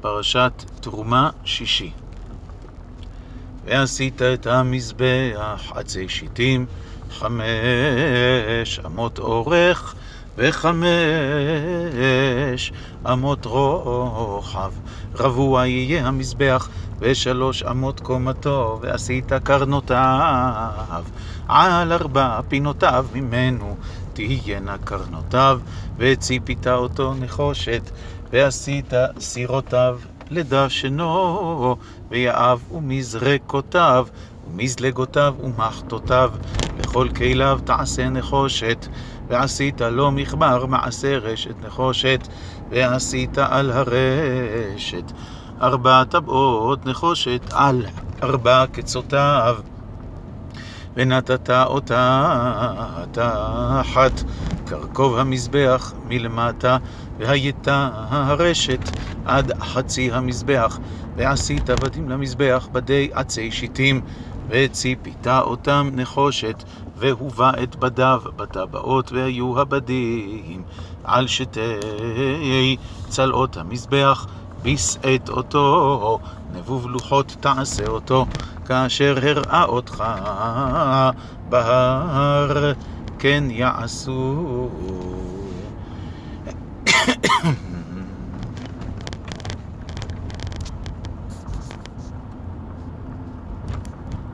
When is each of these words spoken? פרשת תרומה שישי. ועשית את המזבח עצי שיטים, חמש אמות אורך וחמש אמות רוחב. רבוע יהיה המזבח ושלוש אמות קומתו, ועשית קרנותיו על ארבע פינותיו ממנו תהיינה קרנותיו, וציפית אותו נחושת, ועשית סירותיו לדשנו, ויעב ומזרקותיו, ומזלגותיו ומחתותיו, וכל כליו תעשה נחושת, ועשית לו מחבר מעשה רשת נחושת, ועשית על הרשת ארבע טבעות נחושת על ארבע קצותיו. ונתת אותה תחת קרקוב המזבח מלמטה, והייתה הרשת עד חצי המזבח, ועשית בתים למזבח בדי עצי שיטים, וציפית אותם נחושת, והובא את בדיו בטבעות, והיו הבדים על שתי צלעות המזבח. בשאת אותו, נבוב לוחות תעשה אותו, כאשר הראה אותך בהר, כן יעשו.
פרשת 0.00 0.64
תרומה 0.80 1.30
שישי. 1.44 1.90
ועשית 3.64 4.22
את 4.22 4.46
המזבח 4.46 5.72
עצי 5.74 6.08
שיטים, 6.08 6.66
חמש 7.10 8.80
אמות 8.86 9.18
אורך 9.18 9.94
וחמש 10.36 10.82
אמות 13.12 13.44
רוחב. 13.44 14.72
רבוע 15.14 15.66
יהיה 15.66 16.06
המזבח 16.06 16.68
ושלוש 16.98 17.62
אמות 17.62 18.00
קומתו, 18.00 18.78
ועשית 18.82 19.32
קרנותיו 19.32 21.04
על 21.48 21.92
ארבע 21.92 22.40
פינותיו 22.48 23.06
ממנו 23.14 23.76
תהיינה 24.12 24.76
קרנותיו, 24.84 25.60
וציפית 25.96 26.66
אותו 26.66 27.14
נחושת, 27.14 27.90
ועשית 28.30 28.92
סירותיו 29.18 29.98
לדשנו, 30.30 31.76
ויעב 32.10 32.62
ומזרקותיו, 32.72 34.06
ומזלגותיו 34.50 35.34
ומחתותיו, 35.42 36.30
וכל 36.78 37.08
כליו 37.16 37.58
תעשה 37.64 38.08
נחושת, 38.08 38.86
ועשית 39.28 39.80
לו 39.80 40.10
מחבר 40.10 40.66
מעשה 40.66 41.18
רשת 41.18 41.54
נחושת, 41.66 42.28
ועשית 42.70 43.38
על 43.38 43.70
הרשת 43.70 45.12
ארבע 45.62 46.04
טבעות 46.04 46.86
נחושת 46.86 47.40
על 47.52 47.86
ארבע 48.22 48.64
קצותיו. 48.72 49.56
ונתת 50.96 51.50
אותה 51.50 52.24
תחת 53.12 54.12
קרקוב 54.68 55.18
המזבח 55.18 55.92
מלמטה, 56.08 56.76
והייתה 57.18 57.90
הרשת 57.94 58.90
עד 59.24 59.62
חצי 59.62 60.12
המזבח, 60.12 60.78
ועשית 61.16 61.70
בתים 61.70 62.08
למזבח 62.08 62.68
בדי 62.72 63.10
עצי 63.12 63.50
שיטים, 63.50 64.00
וציפית 64.48 65.26
אותם 65.26 65.90
נחושת, 65.92 66.64
והובא 66.96 67.52
את 67.62 67.76
בדיו 67.76 68.22
בטבעות, 68.36 69.12
והיו 69.12 69.60
הבדים 69.60 70.62
על 71.04 71.26
שתי 71.26 72.76
צלעות 73.08 73.56
המזבח. 73.56 74.26
בשאת 74.62 75.28
אותו, 75.28 76.18
נבוב 76.52 76.86
לוחות 76.88 77.36
תעשה 77.40 77.86
אותו, 77.86 78.26
כאשר 78.66 79.18
הראה 79.22 79.64
אותך 79.64 80.04
בהר, 81.48 82.72
כן 83.18 83.44
יעשו. 83.50 84.68